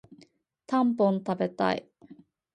[0.65, 1.87] たんぽん食べたい